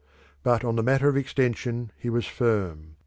But 0.41 0.63
on 0.63 0.77
the 0.77 0.81
matter 0.81 1.09
of 1.09 1.15
extension 1.15 1.91
he 1.95 2.09
was 2.09 2.25
firm. 2.25 2.95